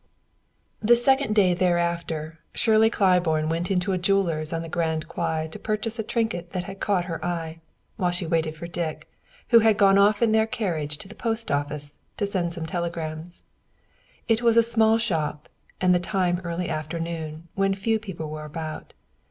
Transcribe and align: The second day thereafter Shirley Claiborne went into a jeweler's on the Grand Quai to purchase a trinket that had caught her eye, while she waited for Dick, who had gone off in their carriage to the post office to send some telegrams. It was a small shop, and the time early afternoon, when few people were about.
The 0.81 0.95
second 0.95 1.35
day 1.35 1.53
thereafter 1.53 2.39
Shirley 2.55 2.89
Claiborne 2.89 3.49
went 3.49 3.69
into 3.69 3.91
a 3.93 3.99
jeweler's 3.99 4.51
on 4.51 4.63
the 4.63 4.67
Grand 4.67 5.07
Quai 5.07 5.47
to 5.51 5.59
purchase 5.59 5.99
a 5.99 6.03
trinket 6.03 6.53
that 6.53 6.63
had 6.63 6.79
caught 6.79 7.05
her 7.05 7.23
eye, 7.23 7.59
while 7.97 8.09
she 8.09 8.25
waited 8.25 8.55
for 8.55 8.65
Dick, 8.65 9.07
who 9.49 9.59
had 9.59 9.77
gone 9.77 9.99
off 9.99 10.23
in 10.23 10.31
their 10.31 10.47
carriage 10.47 10.97
to 10.97 11.07
the 11.07 11.13
post 11.13 11.51
office 11.51 11.99
to 12.17 12.25
send 12.25 12.51
some 12.51 12.65
telegrams. 12.65 13.43
It 14.27 14.41
was 14.41 14.57
a 14.57 14.63
small 14.63 14.97
shop, 14.97 15.47
and 15.79 15.93
the 15.93 15.99
time 15.99 16.41
early 16.43 16.67
afternoon, 16.67 17.47
when 17.53 17.75
few 17.75 17.99
people 17.99 18.31
were 18.31 18.45
about. 18.45 18.95